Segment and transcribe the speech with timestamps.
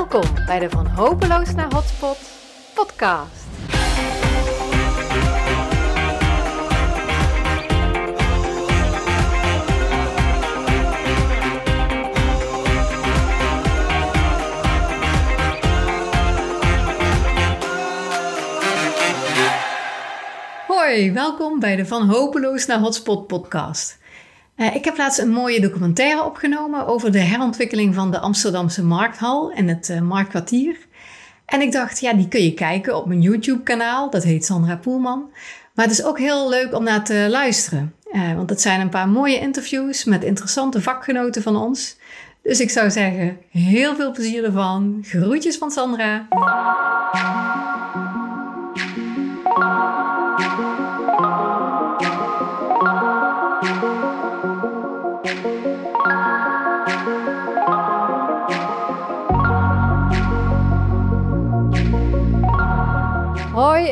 [0.00, 2.18] Welkom bij de Van Hopeloos naar Hotspot
[2.74, 3.46] podcast.
[20.66, 23.99] Hoi, welkom bij de Van Hopeloos naar Hotspot podcast.
[24.60, 29.52] Uh, ik heb laatst een mooie documentaire opgenomen over de herontwikkeling van de Amsterdamse Markthal
[29.52, 30.76] en het uh, Marktkwartier.
[31.46, 34.10] En ik dacht, ja, die kun je kijken op mijn YouTube-kanaal.
[34.10, 35.30] Dat heet Sandra Poelman.
[35.74, 37.94] Maar het is ook heel leuk om naar te luisteren.
[38.12, 41.96] Uh, want het zijn een paar mooie interviews met interessante vakgenoten van ons.
[42.42, 44.98] Dus ik zou zeggen, heel veel plezier ervan.
[45.02, 46.26] Groetjes van Sandra.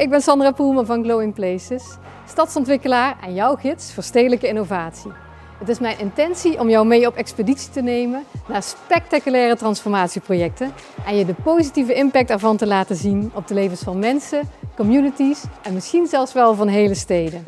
[0.08, 1.84] Ik ben Sandra Poelman van Glowing Places,
[2.26, 5.10] stadsontwikkelaar en jouw gids voor stedelijke innovatie.
[5.58, 10.72] Het is mijn intentie om jou mee op expeditie te nemen naar spectaculaire transformatieprojecten
[11.06, 15.42] en je de positieve impact ervan te laten zien op de levens van mensen, communities
[15.62, 17.44] en misschien zelfs wel van hele steden.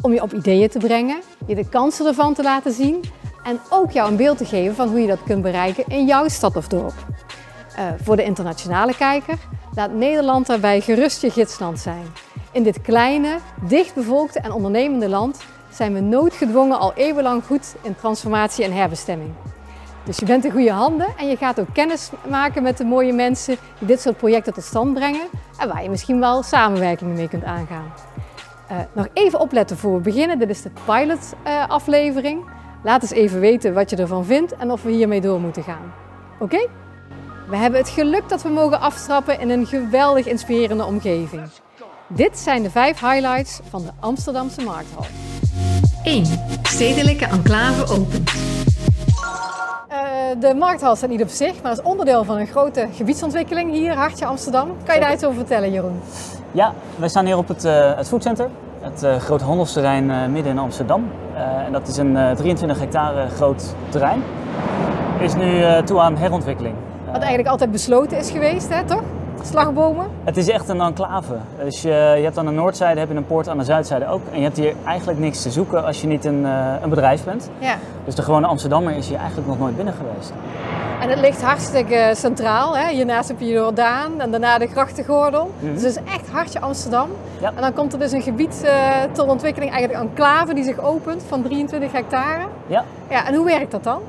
[0.00, 3.00] Om je op ideeën te brengen, je de kansen ervan te laten zien
[3.44, 6.28] en ook jou een beeld te geven van hoe je dat kunt bereiken in jouw
[6.28, 6.94] stad of dorp.
[7.78, 9.38] Uh, voor de internationale kijker
[9.74, 12.04] Laat Nederland daarbij gerust je gidsland zijn.
[12.52, 15.40] In dit kleine, dichtbevolkte en ondernemende land
[15.70, 19.30] zijn we noodgedwongen al eeuwenlang goed in transformatie en herbestemming.
[20.04, 23.12] Dus je bent in goede handen en je gaat ook kennis maken met de mooie
[23.12, 25.26] mensen die dit soort projecten tot stand brengen
[25.58, 27.92] en waar je misschien wel samenwerkingen mee kunt aangaan.
[28.70, 30.38] Uh, nog even opletten voor we beginnen.
[30.38, 32.44] Dit is de pilot uh, aflevering.
[32.82, 35.92] Laat eens even weten wat je ervan vindt en of we hiermee door moeten gaan.
[36.38, 36.68] Oké?
[37.50, 41.42] We hebben het geluk dat we mogen afstrappen in een geweldig inspirerende omgeving.
[42.06, 45.04] Dit zijn de vijf highlights van de Amsterdamse Markthal.
[46.04, 46.24] 1.
[46.62, 48.32] Stedelijke enclave opent.
[49.90, 53.94] Uh, de Markthal staat niet op zich, maar is onderdeel van een grote gebiedsontwikkeling hier,
[53.94, 54.76] Hartje Amsterdam.
[54.84, 56.00] Kan je daar iets over vertellen, Jeroen?
[56.52, 58.48] Ja, wij staan hier op het, uh, het foodcenter,
[58.80, 61.10] het uh, grote handelsterrein midden in Amsterdam.
[61.66, 64.22] en dat is een 23 hectare groot terrein.
[65.20, 66.74] Is nu toe aan herontwikkeling.
[67.12, 69.02] Wat eigenlijk altijd besloten is geweest, hè, toch?
[69.42, 70.06] Slagbomen?
[70.24, 71.34] Het is echt een enclave.
[71.64, 74.20] Dus je, je hebt aan de noordzijde heb je een poort, aan de zuidzijde ook.
[74.32, 77.24] En je hebt hier eigenlijk niks te zoeken als je niet een, uh, een bedrijf
[77.24, 77.50] bent.
[77.58, 77.74] Ja.
[78.04, 80.32] Dus de gewone Amsterdammer is hier eigenlijk nog nooit binnen geweest.
[81.00, 82.76] En het ligt hartstikke centraal.
[82.76, 82.94] Hè?
[82.94, 85.50] Hiernaast heb je Jordaan en daarna de grachtengordel.
[85.58, 87.08] Mm Dus het is echt hartje Amsterdam.
[87.40, 87.52] Ja.
[87.56, 88.70] En dan komt er dus een gebied uh,
[89.12, 92.42] tot ontwikkeling, eigenlijk een enclave die zich opent van 23 hectare.
[92.66, 92.84] Ja.
[93.08, 93.26] ja.
[93.26, 94.00] En hoe werkt dat dan?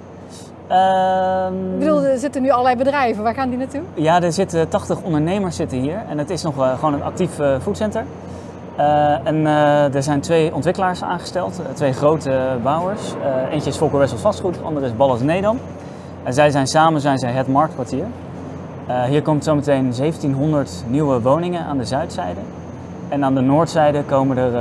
[0.72, 3.24] Um, ik bedoel, er zitten nu allerlei bedrijven.
[3.24, 3.82] Waar gaan die naartoe?
[3.94, 6.02] Ja, er zitten 80 ondernemers zitten hier.
[6.10, 8.04] En het is nog uh, gewoon een actief uh, foodcenter.
[8.80, 9.46] Uh, en
[9.94, 11.62] er zijn twee ontwikkelaars aangesteld.
[11.74, 13.02] twee grote bouwers.
[13.52, 15.60] eentje is Volker Wessels Vastgoed, de andere is Ballas Nedam.
[16.24, 18.06] En zij zijn samen zijn zij het marktkwartier.
[19.08, 22.40] hier komt zometeen 1700 nieuwe woningen aan de zuidzijde.
[23.10, 24.52] En aan de noordzijde komen er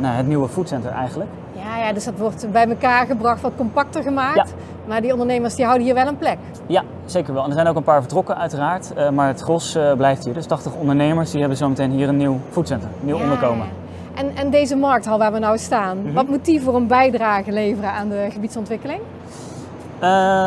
[0.00, 1.30] nou, het nieuwe foodcenter eigenlijk.
[1.78, 4.36] Ja, ja, dus dat wordt bij elkaar gebracht, wat compacter gemaakt.
[4.36, 4.44] Ja.
[4.86, 6.38] Maar die ondernemers die houden hier wel een plek.
[6.66, 7.42] Ja, zeker wel.
[7.42, 8.92] En er zijn ook een paar vertrokken uiteraard.
[8.96, 10.34] Uh, maar het gros uh, blijft hier.
[10.34, 13.22] Dus 80 ondernemers die hebben zometeen hier een nieuw foodcenter, een nieuw ja.
[13.22, 13.66] onderkomen.
[14.14, 16.14] En, en deze markthal waar we nou staan, mm-hmm.
[16.14, 19.00] wat moet die voor een bijdrage leveren aan de gebiedsontwikkeling?
[19.00, 20.04] Uh,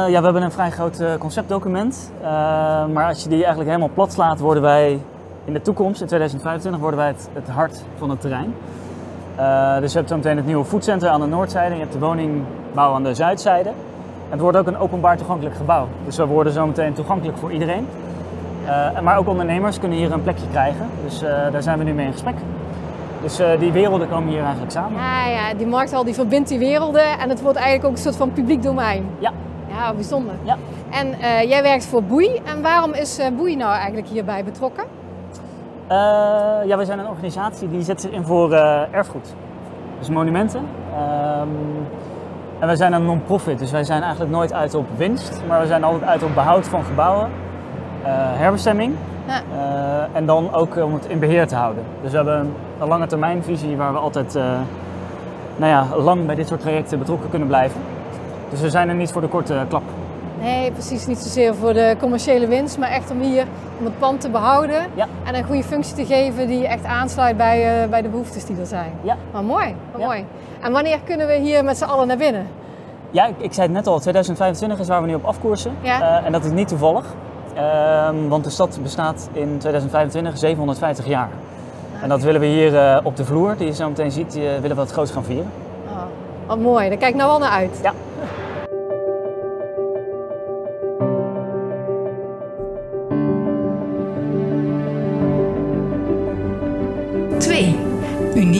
[0.08, 2.12] ja, we hebben een vrij groot conceptdocument.
[2.94, 5.02] maar als je die eigenlijk helemaal plat slaat, worden wij
[5.46, 8.54] in de toekomst, in 2025, worden wij het, het hart van het terrein.
[9.40, 11.94] Uh, dus je hebt zo meteen het nieuwe foodcenter aan de noordzijde en je hebt
[11.94, 13.70] de woningbouw aan de zuidzijde.
[13.70, 13.76] En
[14.30, 15.88] het wordt ook een openbaar toegankelijk gebouw.
[16.06, 17.88] Dus we worden zo meteen toegankelijk voor iedereen.
[18.66, 20.88] Uh, maar ook ondernemers kunnen hier een plekje krijgen.
[21.04, 22.36] Dus uh, daar zijn we nu mee in gesprek.
[23.22, 25.02] Dus die werelden komen hier eigenlijk samen.
[25.02, 28.16] Ja, ja, die markthal die verbindt die werelden en het wordt eigenlijk ook een soort
[28.16, 29.06] van publiek domein.
[29.20, 29.32] Ja.
[29.68, 30.34] Ja, bijzonder.
[30.44, 30.58] Ja.
[30.90, 31.08] En
[31.48, 32.42] jij werkt voor Boei.
[32.46, 34.84] En waarom is Boei nou eigenlijk hierbij betrokken?
[35.92, 35.98] Uh,
[36.66, 39.36] ja, wij zijn een organisatie die zet zich in voor uh, erfgoed.
[40.00, 40.60] Dus monumenten.
[40.60, 41.88] Um,
[42.60, 45.68] en wij zijn een non-profit, dus wij zijn eigenlijk nooit uit op winst, maar we
[45.68, 47.30] zijn altijd uit op behoud van gebouwen,
[48.02, 48.96] uh, herbestemming
[49.28, 49.42] ja.
[50.14, 51.84] en dan ook om het in beheer te houden.
[52.02, 54.34] Dus we hebben een, een lange termijn visie waar we altijd
[55.56, 57.82] nou ja, lang bij dit soort trajecten betrokken kunnen blijven.
[58.50, 59.84] Dus we zijn er niet voor de korte klap.
[60.42, 63.46] Nee, precies niet zozeer voor de commerciële winst, maar echt om hier
[63.80, 65.08] om het pand te behouden ja.
[65.24, 68.60] en een goede functie te geven die echt aansluit bij, uh, bij de behoeftes die
[68.60, 68.92] er zijn.
[69.02, 69.18] Ja.
[69.32, 70.06] Maar mooi, maar ja.
[70.06, 70.26] mooi.
[70.62, 72.48] En wanneer kunnen we hier met z'n allen naar binnen?
[73.12, 75.76] Ja, ik, ik, zei het net al, 2025 is waar we nu op afkoersen.
[75.82, 76.02] Ja.
[76.02, 77.06] Uh, en dat is niet toevallig.
[77.54, 81.30] Ehm, want de stad bestaat in 2025 750 jaar.
[82.02, 84.42] En dat willen we hier eh, op de vloer, die je zo meteen ziet, eh,
[84.42, 85.52] willen we dat groot gaan vieren.
[85.88, 86.02] Oh,
[86.46, 87.80] wat mooi, daar kijk ik nou wel naar uit.
[87.84, 87.94] Ja.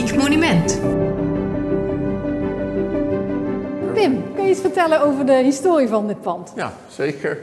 [0.02, 0.80] Uniek monument.
[3.94, 6.52] Pim, kun je iets vertellen over de historie van dit pand?
[6.56, 7.38] Ja, zeker.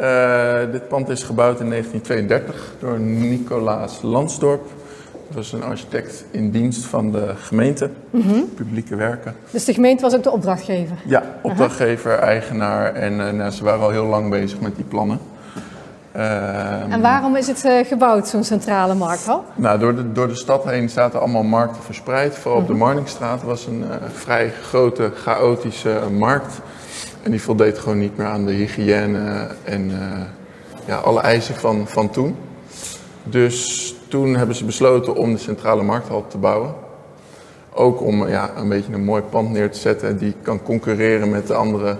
[0.00, 4.62] Uh, dit pand is gebouwd in 1932 door Nicolaas Lansdorp.
[5.26, 7.90] Dat was een architect in dienst van de gemeente,
[8.54, 9.34] publieke werken.
[9.50, 10.96] Dus de gemeente was ook de opdrachtgever?
[11.06, 15.18] Ja, opdrachtgever, eigenaar en uh, nou, ze waren al heel lang bezig met die plannen.
[16.16, 19.44] Uh, en waarom is het uh, gebouwd, zo'n centrale markthal?
[19.54, 22.34] Nou, door de, door de stad heen zaten allemaal markten verspreid.
[22.34, 26.60] Vooral op de Marnixstraat was een uh, vrij grote, chaotische markt.
[27.22, 29.92] En die voldeed gewoon niet meer aan de hygiëne en
[30.84, 32.36] ja, alle eisen van, van toen.
[33.22, 36.74] Dus toen hebben ze besloten om de centrale markthal te bouwen.
[37.72, 41.46] Ook om ja, een beetje een mooi pand neer te zetten die kan concurreren met
[41.46, 41.96] de andere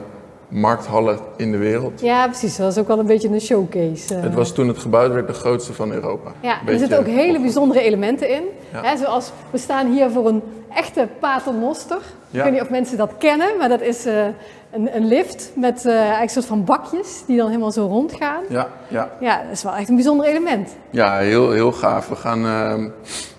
[0.49, 2.01] markthallen in de wereld.
[2.01, 2.57] Ja, precies.
[2.57, 4.15] Dat was ook wel een beetje een showcase.
[4.15, 6.33] Het was toen het gebouwd werd de grootste van Europa.
[6.41, 8.43] Ja, er zitten ook hele bijzondere elementen in.
[8.73, 8.83] Ja.
[8.83, 10.43] Hè, zoals, we staan hier voor een
[10.75, 11.99] echte paternoster.
[12.31, 12.39] Ja.
[12.39, 14.25] Ik weet niet of mensen dat kennen, maar dat is uh,
[14.71, 18.43] een, een, lift met uh, eigenlijk een soort van bakjes die dan helemaal zo rondgaan.
[18.49, 19.11] Ja, ja.
[19.21, 20.77] ja dat is wel echt een bijzonder element.
[20.91, 22.09] Ja, heel, heel gaaf.
[22.09, 22.75] We gaan, uh,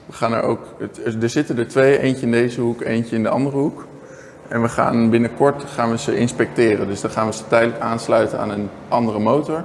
[0.05, 0.59] we gaan er ook...
[1.21, 3.87] Er zitten er twee, eentje in deze hoek, eentje in de andere hoek.
[4.49, 6.87] En we gaan binnenkort gaan we ze inspecteren.
[6.87, 9.63] Dus dan gaan we ze tijdelijk aansluiten aan een andere motor.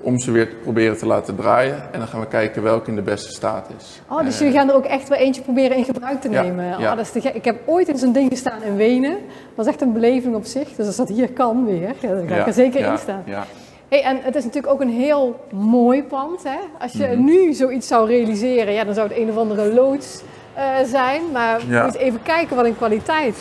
[0.00, 1.76] Om ze weer te proberen te laten draaien.
[1.92, 4.00] En dan gaan we kijken welke in de beste staat is.
[4.08, 6.64] Oh, dus jullie gaan er ook echt wel eentje proberen in gebruik te Ja, nemen.
[6.64, 6.76] ja.
[6.76, 7.34] Oh, dat is te gek.
[7.34, 9.16] Ik heb ooit in zo'n ding gestaan in Wenen.
[9.54, 10.68] Dat is echt een beleving op zich.
[10.76, 13.22] Dus als dat hier kan weer, ja, dan ga ik er zeker ja, in staan.
[13.26, 13.44] Ja.
[13.88, 16.42] Hey, en het is natuurlijk ook een heel mooi pand.
[16.44, 16.58] Hè?
[16.80, 17.24] Als je Mhm.
[17.24, 20.22] nu zoiets zou realiseren, ja, dan zou het een of andere loods
[20.54, 21.22] eh, zijn.
[21.32, 21.84] Maar Ja.
[21.84, 23.36] moet even kijken wat een kwaliteit.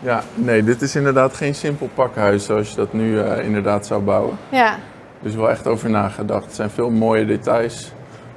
[0.00, 4.02] Ja, nee, dit is inderdaad geen simpel pakhuis zoals je dat nu eh, inderdaad zou
[4.02, 4.36] bouwen.
[4.48, 4.76] Ja,
[5.20, 6.44] Dus wel echt over nagedacht.
[6.44, 7.92] Het zijn veel mooie details.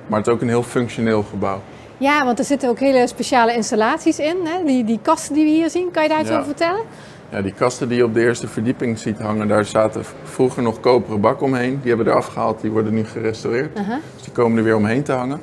[0.08, 1.62] Maar het is ook een heel functioneel gebouw.
[1.98, 4.38] ja want er zitten ook hele speciale installaties in.
[4.44, 4.64] Hè?
[4.66, 6.34] Die, die kasten die we hier zien, kan je daar iets Ja.
[6.36, 6.82] over vertellen?
[7.30, 10.80] Ja, die kasten die je op de eerste verdieping ziet hangen, daar zaten vroeger nog
[10.80, 11.80] koperen bakken omheen.
[11.82, 13.76] Die hebben we eraf gehaald, die worden nu gerestaureerd.
[13.76, 15.40] Dus die komen er weer omheen te hangen.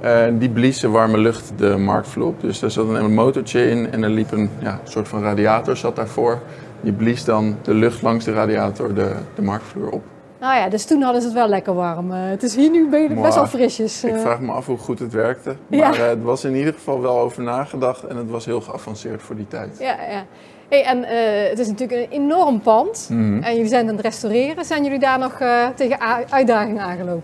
[0.00, 2.40] En die bliezen warme lucht de marktvloer op.
[2.40, 5.96] Dus daar zat een, motortje in en er liep een ja, soort van radiator zat
[5.96, 6.38] daarvoor.
[6.80, 10.02] Die blies dan de lucht langs de radiator de, de marktvloer op.
[10.40, 12.12] Nou ja, dus toen hadden ze het wel lekker warm.
[12.12, 14.04] Eh, het is hier nu be- best wel frisjes.
[14.04, 14.20] Ik eh.
[14.20, 15.56] vraag me af hoe goed het werkte.
[15.68, 16.02] Maar Ja.
[16.02, 19.48] het was in ieder geval wel over nagedacht en het was heel geavanceerd voor die
[19.48, 19.76] tijd.
[19.78, 20.24] Ja, ja.
[20.68, 21.04] Hey, en
[21.48, 23.08] het is natuurlijk een enorm pand.
[23.10, 23.42] Mhm.
[23.42, 24.64] En jullie zijn aan het restaureren.
[24.64, 25.40] Zijn jullie daar nog
[25.74, 25.98] tegen
[26.30, 27.22] uitdagingen aangelopen?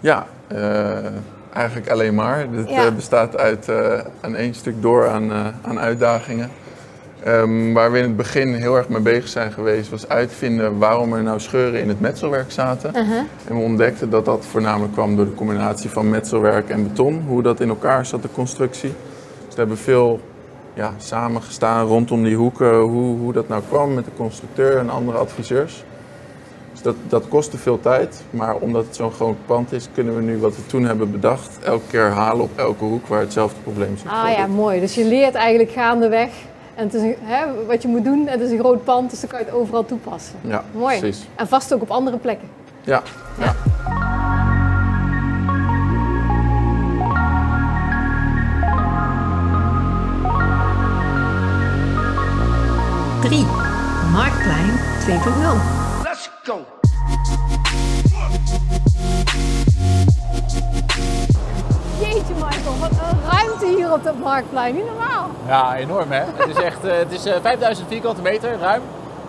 [0.00, 0.26] Ja,
[1.52, 2.46] eigenlijk alleen maar.
[2.50, 2.86] Het Ja.
[2.86, 6.50] eh, bestaat uit eh, aan één stuk door aan, eh, aan uitdagingen.
[7.24, 11.12] Ehm, waar we in het begin heel erg mee bezig zijn geweest, was uitvinden waarom
[11.12, 12.90] er nou scheuren in het metselwerk zaten.
[12.96, 13.18] Uh-huh.
[13.48, 17.42] En we ontdekten dat dat voornamelijk kwam door de combinatie van metselwerk en beton, hoe
[17.42, 18.92] dat in elkaar zat, de constructie.
[19.46, 20.20] Dus we hebben veel
[20.74, 25.18] ja, samengestaan rondom die hoeken, hoe, hoe dat nou kwam met de constructeur en andere
[25.18, 25.84] adviseurs.
[26.82, 30.38] Dat, dat kostte veel tijd, maar omdat het zo'n groot pand is, kunnen we nu
[30.38, 34.10] wat we toen hebben bedacht, elke keer herhalen op elke hoek waar hetzelfde probleem zit.
[34.10, 34.80] Ah ja, mooi.
[34.80, 36.30] Dus je leert eigenlijk gaandeweg.
[36.74, 38.26] En het is een, hè, wat je moet doen.
[38.26, 40.34] Het is een groot pand, dus dan kan je het overal toepassen.
[40.40, 40.98] Ja, Mooi.
[40.98, 41.26] precies.
[41.34, 42.48] En vast ook op andere plekken.
[42.84, 43.02] Ja,
[43.38, 43.54] ja.
[53.20, 53.46] Drie.
[54.12, 54.70] Marktplein
[55.06, 55.91] 2.0.
[56.44, 56.66] Let's go.
[62.00, 64.74] Jeetje Michael, wat een ruimte hier op dat marktplein.
[64.74, 65.28] Niet normaal.
[65.46, 66.22] Ja, enorm hè.
[66.36, 68.82] Het is echt eh, het is, eh, 5000 vierkante meter ruim.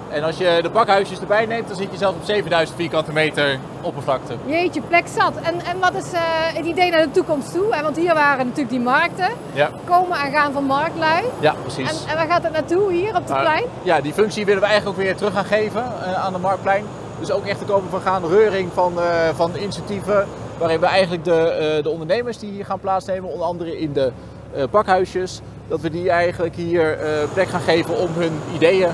[0.09, 3.59] En als je de bakhuisjes erbij neemt, dan zit je zelfs op 7000 vierkante meter
[3.81, 4.33] oppervlakte.
[4.45, 5.33] Jeetje, plek zat.
[5.41, 6.19] En, en wat is eh,
[6.53, 7.75] het idee naar de toekomst toe?
[7.75, 9.29] Hè, Want hier waren natuurlijk die markten.
[9.53, 11.23] Ja, Komen en gaan van marktlui.
[11.39, 12.03] ja precies.
[12.03, 13.63] En, en waar gaat het naartoe hier op het Maar, plein?
[13.81, 16.85] ja, die functie willen we eigenlijk ook weer terug gaan geven eh, aan de Marktplein.
[17.23, 20.27] Dus ook echt te komen van gaan reuring van, eh, van initiatieven.
[20.57, 24.11] Waarin we eigenlijk de, eh, de ondernemers die hier gaan plaatsnemen, onder andere in de
[24.55, 26.97] eh pakhuisjes, dat we die eigenlijk hier
[27.33, 28.89] plek gaan geven om hun ideeën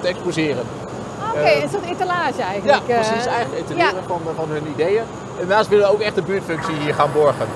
[0.00, 0.62] te exposeren.
[1.30, 2.88] Oké, eh, een soort etalage Ja, eigenlijk.
[2.88, 2.94] eh.
[2.94, 3.26] precies.
[3.26, 5.02] Eigenlijk etaleren van, van hun ideeën.
[5.40, 7.46] En daarnaast willen we ook echt de buurtfunctie hier gaan borgen.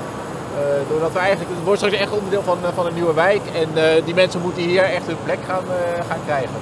[0.88, 3.40] Doordat we eigenlijk, het wordt straks echt onderdeel van, van een nieuwe wijk.
[3.54, 3.68] En
[4.04, 5.64] die mensen moeten hier echt hun plek gaan,
[6.08, 6.56] gaan krijgen.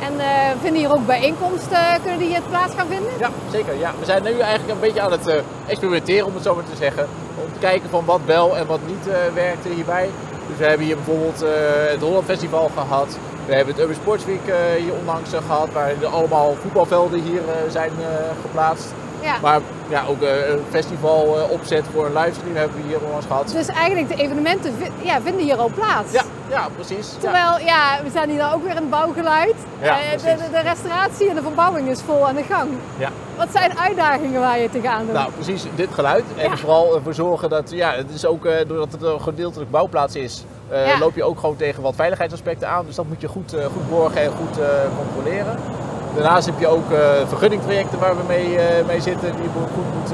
[0.00, 0.26] En eh,
[0.60, 3.12] vinden hier ook bijeenkomsten, kunnen die hier plaats gaan vinden?
[3.18, 3.78] Ja, zeker.
[3.78, 3.92] Ja.
[3.98, 5.36] We zijn nu eigenlijk een beetje aan het eh,
[5.66, 7.08] experimenteren, om het zo maar te zeggen.
[7.44, 10.08] Om te kijken van wat wel en wat niet uh, werkte hierbij.
[10.48, 11.44] Dus we hebben hier bijvoorbeeld
[11.90, 13.18] het Holland Festival gehad.
[13.46, 17.40] We hebben het Urban Sports Week hier onlangs gehad, waar allemaal voetbalvelden hier
[17.70, 17.90] zijn
[18.42, 18.92] geplaatst.
[19.20, 19.36] Ja.
[19.42, 23.52] Maar ja, ook een festival opzet voor een livestream hebben we hier onlangs gehad.
[23.52, 26.12] Dus eigenlijk de evenementen ja, vinden hier al plaats.
[26.12, 27.14] Ja, ja precies.
[27.20, 27.98] Terwijl, ja.
[28.02, 29.54] we zijn hier dan ook weer in het bouwgeluid.
[29.82, 32.70] Ja, uh, de, de, restauratie en de verbouwing is vol aan de gang.
[32.98, 33.08] Ja.
[33.36, 35.14] Wat zijn uitdagingen waar je tegenaan doet?
[35.14, 36.24] Nou, precies dit geluid.
[36.36, 40.44] En vooral ervoor zorgen dat, ja, het is ook doordat het een gedeeltelijk bouwplaats is,
[41.00, 42.86] loop je ook gewoon tegen wat veiligheidsaspecten aan.
[42.86, 44.58] Dus dat moet je goed, goed borgen en goed
[44.96, 45.56] controleren.
[46.14, 46.86] Daarnaast heb je ook
[47.26, 50.12] vergunningtrajecten waar we mee, mee zitten, die we goed moet,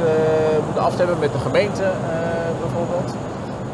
[0.65, 1.93] moeten afstemmen met de gemeente.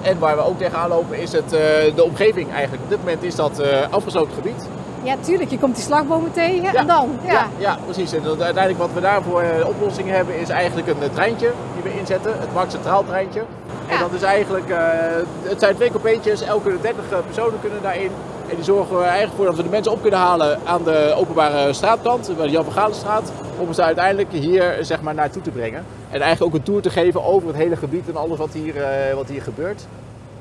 [0.02, 1.50] En waar we ook tegenaan lopen is het,
[1.94, 2.82] de omgeving eigenlijk.
[2.82, 4.66] Op dit moment is dat afgesloten gebied.
[5.02, 5.50] Ja, tuurlijk.
[5.50, 7.18] Je komt die slagbomen tegen en dan.
[7.24, 7.32] Ja.
[7.32, 7.46] ja.
[7.58, 8.12] Ja, precies.
[8.12, 12.32] En uiteindelijk wat we daarvoor oplossingen hebben is eigenlijk een treintje die we inzetten.
[12.38, 13.42] Het Max Centraal treintje.
[13.88, 14.74] En dat is eigenlijk,
[15.42, 18.10] het zijn twee coupeetjes, elke 30 personen kunnen daarin.
[18.48, 21.14] En die zorgen we eigenlijk voor dat we de mensen op kunnen halen aan de
[21.16, 25.50] openbare straatkant, bij de Jan van Galenstraat, om ze uiteindelijk hier zeg maar, naartoe te
[25.50, 25.84] brengen.
[26.10, 28.76] En eigenlijk ook een tour te geven over het hele gebied en alles wat hier,
[28.76, 29.86] uh, wat hier gebeurt.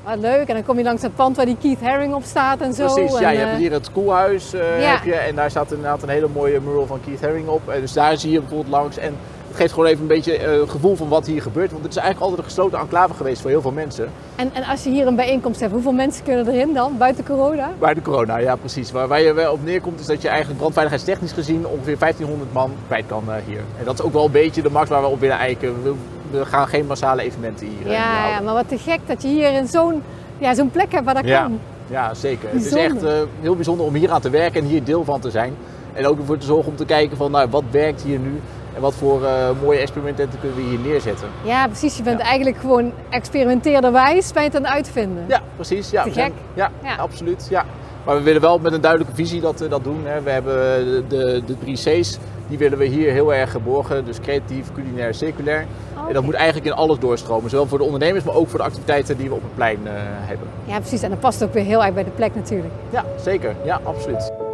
[0.04, 2.60] Wat leuk, en dan kom je langs het pand waar die Keith Haring op staat
[2.60, 2.94] en zo.
[2.94, 6.02] Precies, en, ja, je hebt hier het koelhuis uh, heb je, en daar staat inderdaad
[6.02, 7.68] een hele mooie mural van Keith Haring op.
[7.68, 8.96] En dus daar zie je bijvoorbeeld langs.
[8.96, 9.16] En
[9.60, 11.70] geeft gewoon even een beetje uh, gevoel van wat hier gebeurt.
[11.70, 14.08] Want het is eigenlijk altijd een gesloten enclave geweest voor heel veel mensen.
[14.36, 17.70] En, en als je hier een bijeenkomst hebt, hoeveel mensen kunnen erin dan, buiten corona?
[17.78, 18.90] Buiten corona, ja precies.
[18.90, 22.72] Waar, waar je wel op neerkomt is dat je eigenlijk brandveiligheidstechnisch gezien ongeveer 1500 man
[22.86, 23.60] kwijt kan uh, hier.
[23.78, 25.82] En dat is ook wel een beetje de max waar we op willen eiken.
[25.82, 25.94] We,
[26.30, 29.28] we gaan geen massale evenementen hier uh, ja, ja, maar wat te gek dat je
[29.28, 30.02] hier in zo'n
[30.38, 31.42] ja, zo'n plek hebt waar dat ja.
[31.42, 31.60] kan.
[31.86, 32.48] Ja, zeker.
[32.52, 32.82] Bijzonder.
[32.82, 35.30] Het is echt heel bijzonder om hier aan te werken en hier deel van te
[35.30, 35.54] zijn.
[35.92, 38.40] En ook ervoor te zorgen om te kijken van nou, wat werkt hier nu
[38.74, 41.28] en wat voor uh, mooie experimenten kunnen we hier neerzetten.
[41.44, 41.96] Ja, precies.
[41.96, 42.26] Je bent ja.
[42.26, 45.24] eigenlijk gewoon experimenteerderwijs bij het aan het uitvinden.
[45.28, 45.90] Ja, precies.
[45.90, 46.32] Ja, Te gek.
[46.54, 47.46] ja, ja, absoluut.
[47.50, 47.64] Ja.
[48.04, 50.00] Maar we willen wel met een duidelijke visie dat, dat doen.
[50.04, 50.20] Hè.
[50.20, 54.04] We hebben de, de, de drie C's, die willen we hier heel erg geborgen.
[54.04, 55.66] Dus creatief, culinair, circulair.
[55.92, 56.08] Okay.
[56.08, 57.50] En dat moet eigenlijk in alles doorstromen.
[57.50, 59.90] Zowel voor de ondernemers, maar ook voor de activiteiten die we op het plein uh,
[60.02, 60.48] hebben.
[60.64, 61.02] Ja, precies.
[61.02, 62.74] En dat past ook weer heel erg bij de plek natuurlijk.
[62.90, 63.54] Ja, zeker.
[63.64, 64.49] Ja, absoluut.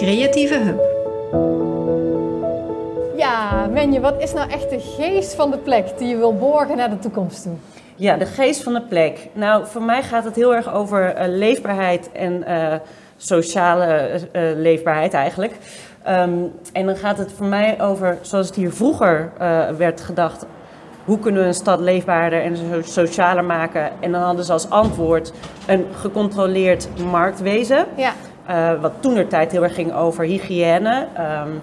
[0.00, 0.80] Creatieve Hub.
[3.16, 6.76] Ja, Menje, wat is nou echt de geest van de plek die je wil borgen
[6.76, 7.52] naar de toekomst toe?
[7.96, 9.28] Ja, de geest van de plek.
[9.32, 12.74] Nou, voor mij gaat het heel erg over uh, leefbaarheid en uh,
[13.16, 15.52] sociale uh, leefbaarheid eigenlijk.
[16.08, 19.32] Um, en dan gaat het voor mij over, zoals het hier vroeger
[19.76, 20.46] werd gedacht,
[21.04, 23.90] hoe kunnen we een stad leefbaarder en socialer maken?
[24.00, 25.32] En dan hadden ze als antwoord
[25.66, 27.86] een gecontroleerd marktwezen.
[27.96, 28.12] Ja.
[28.50, 28.92] Uh, wat
[29.28, 31.06] tijd heel erg ging over hygiëne
[31.44, 31.62] um,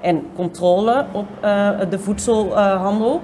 [0.00, 3.20] en controle op uh, de voedselhandel,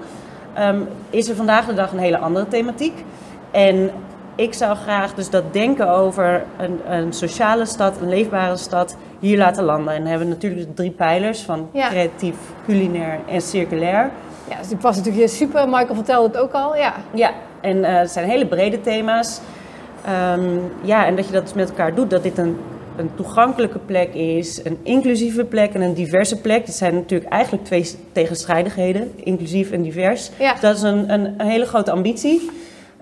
[0.58, 3.04] um, is er vandaag de dag een hele andere thematiek.
[3.50, 3.90] En
[4.34, 9.38] ik zou graag dus dat denken over een, een sociale stad, een leefbare stad, hier
[9.38, 9.94] laten landen.
[9.94, 11.88] En dan hebben we natuurlijk de drie pijlers van ja.
[11.88, 14.11] creatief, culinair en circulair.
[14.49, 15.68] Ja, dus die past natuurlijk hier super.
[15.68, 16.94] Michael vertelde het ook al, ja.
[17.11, 17.30] Ja,
[17.61, 19.40] en uh, het zijn hele brede thema's.
[20.37, 22.58] Um, ja, en dat je dat dus met elkaar doet, dat dit een
[22.96, 26.66] een toegankelijke plek is, een inclusieve plek en een diverse plek.
[26.66, 30.30] Dat zijn natuurlijk eigenlijk twee tegenstrijdigheden, inclusief en divers.
[30.38, 30.54] Ja.
[30.60, 32.50] Dat is een, een, hele grote ambitie.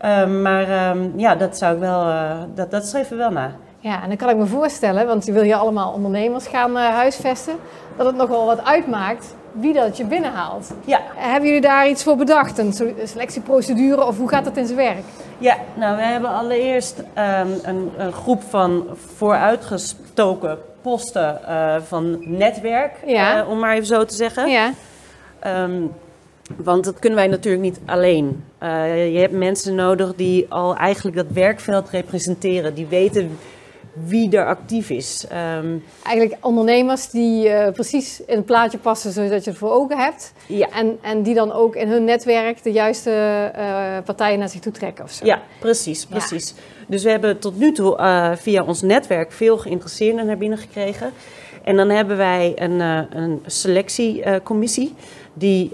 [0.04, 3.52] Uh, maar um, ja, dat zou ik wel, uh, dat, dat we wel na.
[3.78, 6.88] Ja, en dan kan ik me voorstellen, want je wil hier allemaal ondernemers gaan uh,
[6.88, 7.54] huisvesten,
[7.96, 10.70] dat het nogal wat uitmaakt wie dat je binnenhaalt.
[10.84, 11.00] Ja.
[11.14, 12.58] Hebben jullie daar iets voor bedacht?
[12.58, 12.72] Een
[13.04, 15.04] selectieprocedure of hoe gaat dat in zijn werk?
[15.38, 17.06] Ja, nou we hebben allereerst um,
[17.62, 23.42] een, een, groep van vooruitgestoken posten uh, van netwerk, ja.
[23.42, 24.50] uh, om maar even zo te zeggen.
[24.50, 24.72] Ja.
[25.46, 25.92] Um,
[26.56, 28.44] want dat kunnen wij natuurlijk niet alleen.
[28.62, 32.74] Uh, je hebt mensen nodig die al eigenlijk dat werkveld representeren.
[32.74, 33.38] Die weten
[33.92, 35.26] wie er actief is.
[35.58, 39.98] Um, Eigenlijk ondernemers die uh, precies in het plaatje passen zodat je het voor ogen
[39.98, 40.32] hebt.
[40.46, 40.68] Ja.
[40.70, 44.72] En, en die dan ook in hun netwerk de juiste uh, partijen naar zich toe
[44.72, 45.24] trekken of zo.
[45.26, 46.54] Ja, precies, precies.
[46.56, 46.62] Ja.
[46.86, 51.10] Dus we hebben tot nu toe uh, via ons netwerk veel geïnteresseerden naar binnen gekregen.
[51.64, 54.94] En dan hebben wij een, een selectiecommissie
[55.34, 55.72] die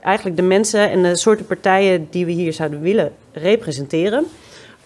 [0.00, 4.26] eigenlijk de mensen en de soorten partijen die we hier zouden willen representeren.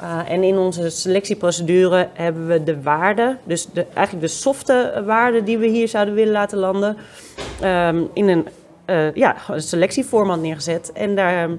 [0.03, 5.45] Uh, en in onze selectieprocedure hebben we de waarden, dus de, eigenlijk de softe waarden
[5.45, 6.97] die we hier zouden willen laten landen,
[7.63, 8.47] um, in een
[8.87, 10.93] eh, ja, een selectieformat neergezet.
[10.93, 11.57] En daar ehm,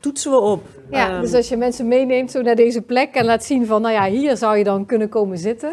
[0.00, 0.62] toetsen we op.
[0.90, 3.82] Ja, Ehm, dus als je mensen meeneemt zo naar deze plek en laat zien van,
[3.82, 5.72] nou ja, hier zou je dan kunnen komen zitten.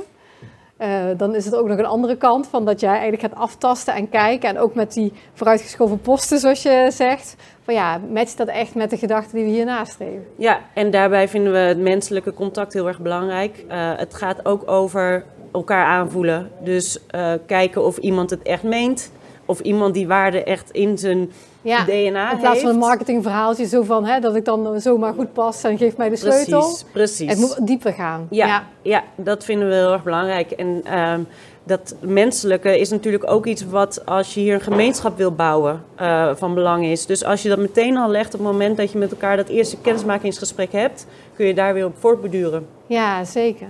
[0.79, 3.93] Eh, dan is het ook nog een andere kant van dat jij eigenlijk gaat aftasten
[3.93, 4.49] en kijken.
[4.49, 7.35] En ook met die vooruitgeschoven posten, zoals je zegt.
[7.61, 10.25] Van ja, matcht dat echt met de gedachten die we hier nastreven?
[10.35, 13.65] Ja, en daarbij vinden we het menselijke contact heel erg belangrijk.
[13.67, 16.51] Eh, het gaat ook over elkaar aanvoelen.
[16.63, 19.11] Dus eh, kijken of iemand het echt meent.
[19.45, 21.31] Of iemand die waarde echt in zijn
[21.61, 25.33] Ja, DNA in plaats van een marketingverhaaltje zo van hè, dat ik dan zomaar goed
[25.33, 26.59] pas en geef mij de sleutel.
[26.59, 27.29] Precies, precies.
[27.29, 28.27] Het moet dieper gaan.
[28.29, 29.03] Ja, ja.
[29.15, 30.51] dat vinden we heel erg belangrijk.
[30.51, 31.21] En ehm,
[31.63, 36.35] dat menselijke is natuurlijk ook iets wat als je hier een gemeenschap wil bouwen eh,
[36.35, 37.05] van belang is.
[37.05, 39.47] Dus als je dat meteen al legt op het moment dat je met elkaar dat
[39.47, 42.67] eerste kennismakingsgesprek hebt, kun je daar weer op voortbeduren.
[42.87, 43.67] Ja, zeker.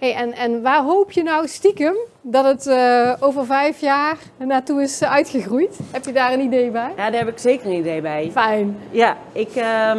[0.00, 4.82] Hey, en, en waar hoop je nou stiekem dat het eh, over vijf jaar naartoe
[4.82, 5.78] is eh, uitgegroeid?
[5.90, 6.92] Heb je daar een idee bij?
[6.96, 8.30] Ja, daar heb ik zeker een idee bij.
[8.32, 8.76] Fijn.
[8.90, 9.98] Ja, ik, ehm,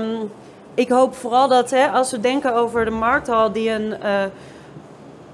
[0.73, 4.23] ik hoop vooral dat hè, als we denken over de markthal die een eh,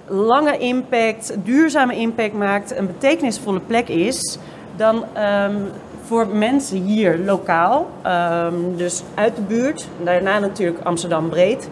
[0.07, 4.37] lange impact, duurzame impact maakt, een betekenisvolle plek is,
[4.75, 5.55] dan ehm,
[6.03, 11.69] voor mensen hier lokaal, ehm, dus uit de buurt, daarna natuurlijk Amsterdam breed,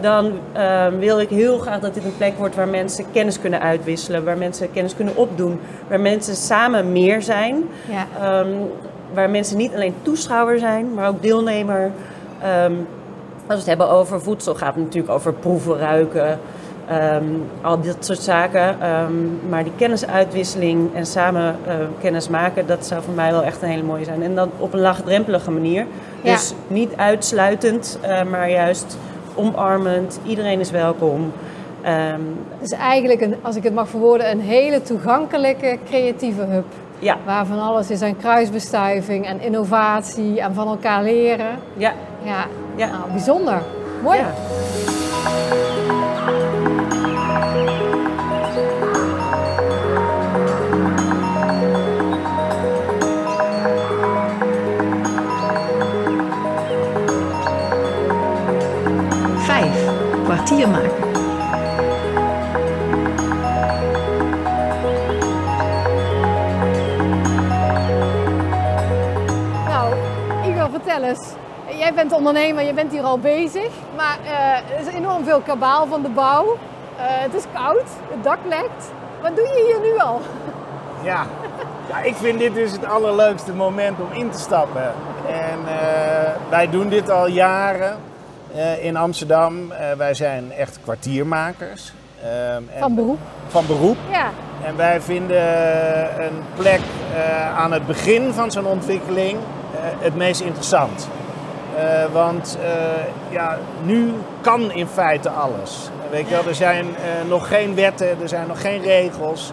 [0.00, 3.60] dan ehm, wil ik heel graag dat dit een plek wordt waar mensen kennis kunnen
[3.60, 7.64] uitwisselen, waar mensen kennis kunnen opdoen, waar mensen samen meer zijn.
[7.88, 8.06] Ja.
[8.20, 8.48] Ehm,
[9.14, 11.90] waar mensen niet alleen toeschouwer zijn, maar ook deelnemer.
[12.42, 12.72] Ehm,
[13.46, 16.38] als we het hebben over voedsel, gaat het natuurlijk over proeven, ruiken,
[17.60, 18.76] al dit soort zaken.
[19.48, 23.68] Maar die kennisuitwisseling en samen eh, kennis maken, dat zou voor mij wel echt een
[23.68, 24.22] hele mooie zijn.
[24.22, 25.86] En dan op een laagdrempelige manier.
[26.22, 26.32] Ja.
[26.32, 28.98] Dus niet uitsluitend, eh, maar juist
[29.38, 30.18] omarmend.
[30.26, 31.32] Iedereen is welkom.
[31.82, 32.20] Ehm,
[32.58, 36.64] Het is eigenlijk, een, als ik het mag verwoorden, een hele toegankelijke creatieve hub.
[36.98, 41.58] ja, Waar van alles is aan kruisbestuiving en innovatie en van elkaar leren.
[41.76, 41.92] ja,
[42.24, 42.44] Ja,
[42.76, 42.86] ja.
[42.86, 43.58] nou, bijzonder.
[44.02, 44.18] Mooi.
[44.18, 44.32] ja.
[60.48, 60.90] Kwartier maken.
[69.68, 69.94] Nou,
[70.46, 71.32] Igor, vertel eens.
[71.78, 73.70] Jij bent ondernemer, je bent hier al bezig.
[73.96, 76.56] Maar eh, er is enorm veel kabaal van de bouw.
[76.96, 78.92] Eh, het is koud, het dak lekt.
[79.22, 80.20] Wat doe je hier nu al?
[81.02, 81.26] Ja.
[81.88, 84.92] ja, ik vind dit dus het allerleukste moment om in te stappen.
[85.26, 87.98] En eh, wij doen dit al jaren
[88.80, 89.72] in Amsterdam.
[89.72, 91.92] Eh, wij zijn echt kwartiermakers.
[92.22, 93.18] Ehm, Van beroep?
[93.48, 93.96] Van beroep.
[94.10, 94.30] Ja.
[94.64, 95.42] En wij vinden
[96.24, 96.80] een plek
[97.14, 101.08] eh, aan het begin van zo'n ontwikkeling eh, het meest interessant.
[101.76, 102.70] Eh, want eh,
[103.32, 105.90] ja, nu kan in feite alles.
[106.10, 109.52] Weet je wel, er zijn eh, nog geen wetten, er zijn nog geen regels.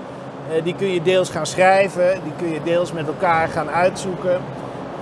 [0.55, 4.37] Eh, die kun je deels gaan schrijven, die kun je deels met elkaar gaan uitzoeken.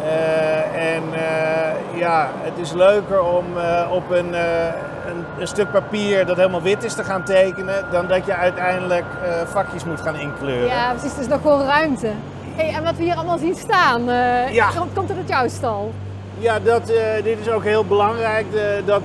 [0.03, 6.25] Eh, en eh, ja, het is leuker om eh, op een, een, een stuk papier
[6.25, 9.05] dat helemaal wit is te gaan tekenen, dan dat je uiteindelijk
[9.45, 10.67] vakjes moet gaan inkleuren.
[10.67, 11.11] ja, precies.
[11.11, 12.09] Het is nog gewoon ruimte.
[12.55, 14.03] Hey, en wat we hier allemaal zien staan,
[14.51, 14.69] Ja.
[14.93, 15.91] komt- het uit jouw stal?
[16.37, 16.87] Ja, dat,
[17.23, 18.45] dit is ook heel belangrijk.
[18.85, 19.01] dat,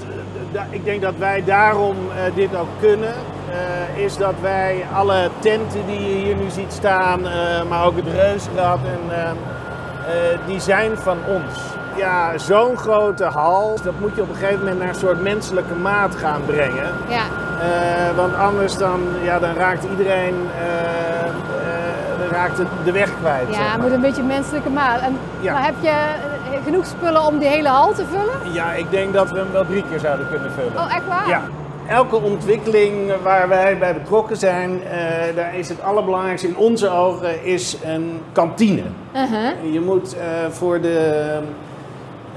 [0.53, 1.97] da- ik denk dat wij daarom
[2.35, 3.15] dit ook kunnen.
[3.95, 7.21] is dat wij alle tenten die je hier nu ziet staan,
[7.69, 9.17] maar ook het reuzenrad, en,
[10.47, 11.55] die zijn van ons.
[11.97, 15.75] Ja, zo'n grote hal, dat moet je op een gegeven moment naar een soort menselijke
[15.75, 16.91] maat gaan brengen.
[17.09, 17.23] Ja.
[17.61, 23.47] Eh, want anders dan, ja, dan raakt iedereen eh, eh, raakt de, de weg kwijt.
[23.51, 23.79] zeg Ja, maar.
[23.81, 25.01] moet een beetje menselijke maat.
[25.01, 25.53] En, Ja.
[25.53, 28.53] Maar heb je eh, genoeg spullen om die hele hal te vullen?
[28.55, 30.73] Ja, ik denk dat we hem wel drie keer zouden kunnen vullen.
[30.77, 31.29] Oh, echt waar?
[31.29, 31.43] Ja.
[31.89, 37.45] Elke ontwikkeling waar wij bij betrokken zijn, eh, daar is het allerbelangrijkste in onze ogen
[37.45, 38.83] is een kantine.
[39.15, 39.73] Uh-huh.
[39.73, 41.39] Je moet eh, voor, de,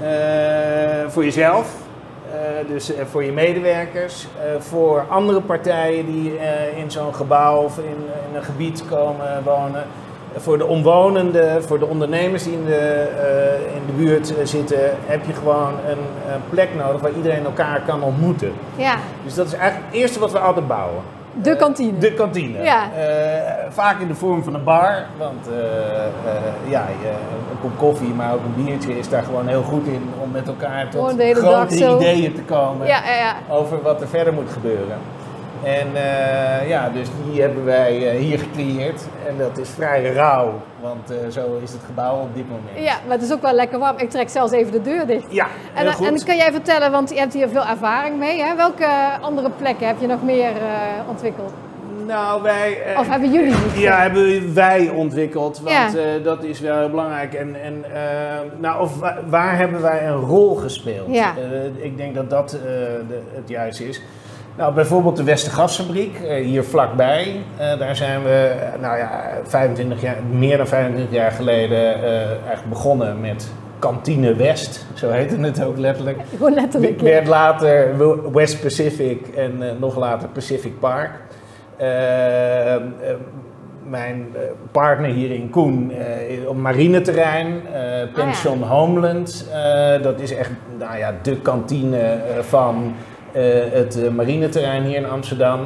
[0.00, 1.74] eh, voor jezelf,
[2.68, 4.26] dus voor je medewerkers,
[4.58, 6.32] voor andere partijen die
[6.76, 7.96] in zo'n gebouw of in,
[8.30, 9.84] in een gebied komen wonen,
[10.36, 14.78] voor de omwonenden, voor de ondernemers die in de, eh, in de buurt eh, zitten,
[15.06, 18.52] heb je gewoon een, een plek nodig waar iedereen elkaar kan ontmoeten.
[18.76, 21.02] Ja, Dus dat is eigenlijk het eerste wat we altijd bouwen.
[21.42, 21.98] de kantine.
[21.98, 22.62] De kantine.
[22.62, 22.82] Ja.
[22.96, 25.04] Eh, vaak in de vorm van een bar.
[25.18, 25.54] Want eh,
[26.04, 30.10] eh, ja, een kop koffie, maar ook een biertje is daar gewoon heel goed in
[30.22, 33.34] om met elkaar tot grote ideeën te komen Ja, ja, ja.
[33.54, 34.98] over wat er verder moet gebeuren.
[35.64, 39.02] En eh, ja, dus die hebben wij eh, hier gecreëerd.
[39.28, 42.78] En dat is vrij rauw, want eh, zo is het gebouw op dit moment.
[42.86, 43.98] Ja, maar het is ook wel lekker warm.
[43.98, 45.26] Ik trek zelfs even de deur dicht.
[45.28, 46.06] Ja, En, goed.
[46.06, 48.42] en kan jij vertellen, want je hebt hier veel ervaring mee.
[48.42, 48.56] Hè?
[48.56, 48.86] Welke
[49.20, 51.52] andere plekken heb je nog meer eh, ontwikkeld?
[52.06, 52.82] Nou, wij...
[52.82, 53.82] eh, Of hebben jullie die?
[53.82, 55.98] Ja, hebben wij ontwikkeld, want Ja.
[56.00, 57.34] eh, dat is wel heel belangrijk.
[57.34, 58.00] En, en eh,
[58.58, 61.06] nou, of wa- waar hebben wij een rol gespeeld?
[61.14, 61.32] Ja.
[61.36, 62.60] Eh, ik denk dat dat eh,
[63.08, 64.02] de, het juiste is.
[64.56, 67.40] Nou, bijvoorbeeld de Westergasfabriek, eh, hier vlakbij.
[67.56, 72.02] Eh, daar zijn we, eh, nou ja, 25 jaar, meer dan 25 jaar geleden
[72.34, 74.86] eigenlijk begonnen met Kantine West.
[74.94, 76.18] Zo heette het ook letterlijk.
[76.36, 77.00] Gewoon letterlijk.
[77.00, 77.06] ja.
[77.06, 77.88] Werd later
[78.32, 81.10] West Pacific en nog later Pacific Park.
[83.88, 84.26] Mijn
[84.72, 89.50] partner hierin, Koen, eh, op marineterrein, eh Pension Homeland.
[90.02, 92.94] Dat is echt nou ja, de kantine van
[93.72, 95.60] het eh, marineterrein hier in Amsterdam.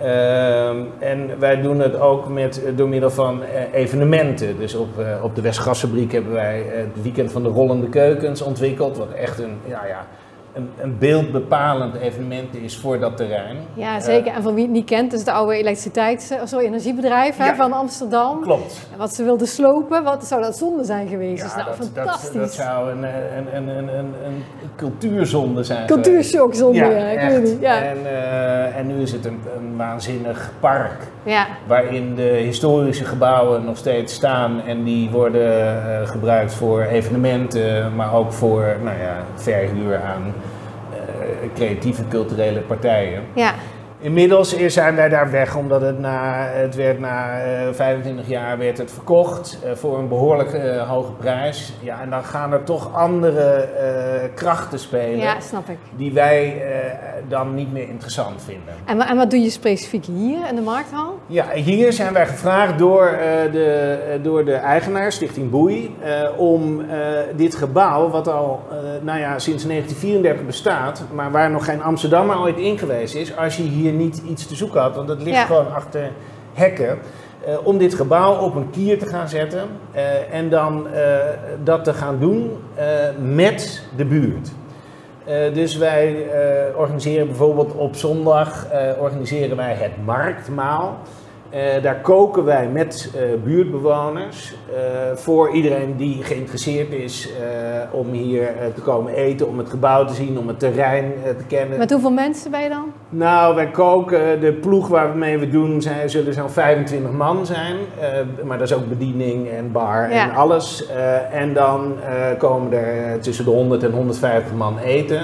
[0.00, 4.58] Ehm, en wij doen het ook met, eh, door middel van eh, evenementen.
[4.58, 8.42] Dus op, eh, op de Westgasfabriek hebben wij eh, het weekend van de rollende keukens
[8.42, 8.98] ontwikkeld.
[8.98, 10.06] Wat echt een, ja, ja,
[10.54, 13.56] een, een beeldbepalend evenement is voor dat terrein.
[13.74, 14.32] Ja, zeker.
[14.32, 17.72] En voor wie het niet kent, is het oude elektriteits- of sorry, energiebedrijf hè, van
[17.72, 18.40] Amsterdam.
[18.40, 18.86] Klopt.
[18.92, 21.42] En wat ze wilden slopen, wat zou dat zonde zijn geweest?
[21.42, 22.40] Ja, nou dat, dat, fantastisch.
[22.40, 24.42] dat zou een, eh, een, een, een, een, een
[24.76, 25.86] cultuurzonde zijn.
[25.86, 27.32] Cultuurshock zonde, ja, Ja, ik echt.
[27.32, 27.60] weet niet.
[27.60, 27.82] Ja.
[27.82, 30.96] En, eh, en nu is het een, een waanzinnig park.
[31.22, 31.46] ja.
[31.66, 35.50] waarin de historische gebouwen nog steeds staan en die worden
[36.00, 40.43] eh, gebruikt voor evenementen, maar ook voor nou ja, verhuur aan eh,
[41.54, 43.22] creatieve culturele partijen.
[43.36, 43.54] ja.
[44.04, 48.78] Inmiddels zijn wij daar weg, omdat het na, het werd na eh, 25 jaar werd
[48.78, 51.72] het verkocht eh, voor een behoorlijk eh, hoge prijs.
[51.80, 55.76] Ja, en dan gaan er toch andere eh, krachten spelen ja, snap ik.
[55.96, 56.90] die wij eh,
[57.28, 58.74] dan niet meer interessant vinden.
[58.84, 61.18] En, en wat doe je specifiek hier in de markthal?
[61.26, 66.10] Ja, hier zijn wij gevraagd door, eh, de, eh, door de eigenaar, Stichting Boei, eh,
[66.36, 66.86] om eh,
[67.36, 72.40] dit gebouw, wat al eh, nou ja, sinds 1934 bestaat, maar waar nog geen Amsterdammer
[72.40, 75.36] ooit in geweest is, als je hier niet iets te zoeken had, want het ligt
[75.36, 75.44] Ja.
[75.44, 76.10] gewoon achter
[76.52, 76.98] hekken,
[77.46, 81.18] eh, om dit gebouw op een kier te gaan zetten eh, en dan eh,
[81.64, 82.50] dat te gaan doen
[83.18, 84.50] met de buurt.
[85.52, 86.26] Dus wij
[86.76, 88.66] organiseren bijvoorbeeld op zondag
[88.98, 90.98] organiseren wij het marktmaal.
[91.54, 94.80] Eh, daar koken wij met eh, buurtbewoners eh,
[95.14, 97.28] voor iedereen die geïnteresseerd is
[97.90, 101.78] om hier te komen eten, om het gebouw te zien, om het terrein te kennen.
[101.78, 102.92] Met hoeveel mensen ben je dan?
[103.08, 107.76] Nou, wij koken, de ploeg waarmee we doen, zijn, zullen zo'n 25 man zijn.
[108.44, 110.28] Maar dat is ook bediening en bar Ja.
[110.28, 110.86] en alles.
[111.32, 111.94] En dan
[112.38, 115.22] komen er tussen de 100 en 150 man eten.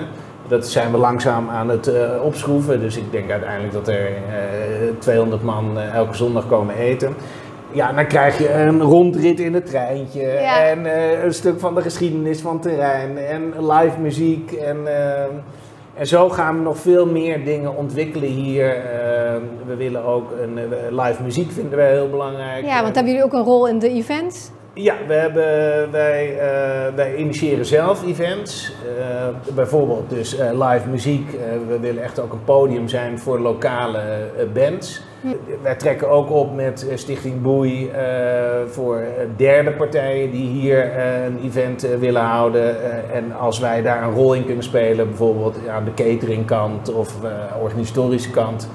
[0.50, 2.80] Dat zijn we langzaam aan het eh, opschroeven.
[2.80, 4.12] Dus ik denk uiteindelijk dat er eh
[4.98, 7.14] 200 man eh, elke zondag komen eten.
[7.72, 10.22] Ja, dan krijg je een rondrit in het treintje.
[10.22, 10.64] Ja.
[10.64, 13.18] En eh, een stuk van de geschiedenis van het terrein.
[13.18, 14.52] En live muziek.
[14.52, 15.22] En, eh,
[15.94, 18.76] en zo gaan we nog veel meer dingen ontwikkelen hier.
[18.76, 19.36] Eh,
[19.66, 22.64] we willen ook een eh, live muziek vinden wij heel belangrijk.
[22.64, 24.50] Ja, want hebben jullie ook een rol in de events?
[24.74, 28.72] Ja, we hebben, wij, eh, wij initiëren zelf events.
[28.98, 31.30] Eh, bijvoorbeeld dus eh, live muziek.
[31.68, 34.00] We willen echt ook een podium zijn voor lokale
[34.52, 35.02] bands.
[35.62, 37.90] Wij trekken ook op met Stichting Boei
[38.66, 39.02] voor
[39.36, 42.76] derde partijen die hier een event willen houden.
[43.12, 47.14] En als wij daar een rol in kunnen spelen, bijvoorbeeld aan de cateringkant of
[47.62, 48.68] organisatorische kant,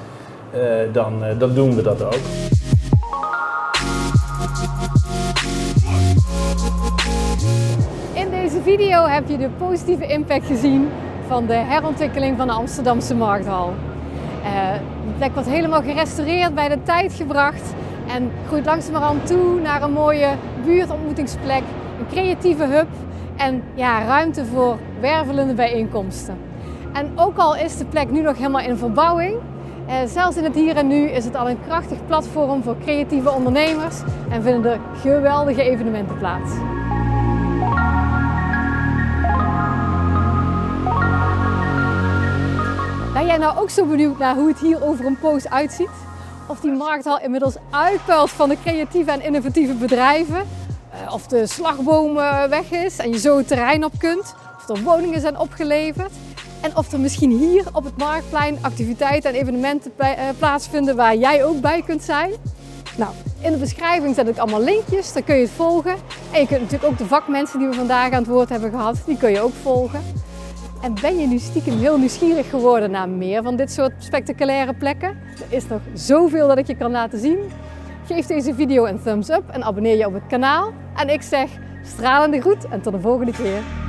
[0.92, 2.54] dan, dan doen we dat ook.
[8.56, 10.90] Deze video heb je de positieve impact gezien
[11.28, 13.74] van de herontwikkeling van de Amsterdamse Markthal.
[14.44, 14.74] Eh,
[15.08, 17.74] de plek wordt helemaal gerestaureerd, bij de tijd gebracht
[18.08, 20.30] en groeit langzamerhand toe naar een mooie
[20.66, 21.62] buurtontmoetingsplek,
[22.00, 22.88] een creatieve hub
[23.36, 26.38] en ja, ruimte voor wervelende bijeenkomsten.
[26.94, 29.36] En ook al is de plek nu nog helemaal in verbouwing,
[29.88, 33.32] eh, zelfs in het hier en nu is het al een krachtig platform voor creatieve
[33.32, 36.52] ondernemers en vinden er geweldige evenementen plaats.
[43.16, 45.90] Ben jij nou ook zo benieuwd naar hoe het hier over een poos uitziet?
[46.48, 50.48] Of die markthal inmiddels uitpuilt van de creatieve en innovatieve bedrijven?
[50.92, 52.14] Eh, Of de slagboom
[52.50, 54.36] weg is en je zo het terrein op kunt?
[54.58, 56.12] Of er woningen zijn opgeleverd?
[56.62, 61.46] En of er misschien hier op het Marktplein activiteiten en evenementen eh, plaatsvinden waar jij
[61.46, 62.32] ook bij kunt zijn?
[62.98, 65.96] Nou, in de beschrijving zet ik allemaal linkjes, dan kun je het volgen.
[66.32, 68.98] En je kunt natuurlijk ook de vakmensen die we vandaag aan het woord hebben gehad,
[69.06, 70.02] die kun je ook volgen.
[70.86, 75.10] En ben je nu stiekem heel nieuwsgierig geworden naar meer van dit soort spectaculaire plekken?
[75.50, 77.38] Er is nog zoveel dat ik je kan laten zien.
[78.06, 80.74] Geef deze video een thumbs up en abonneer je op het kanaal.
[80.96, 81.50] En ik zeg
[81.84, 83.85] stralende groet en tot de volgende keer.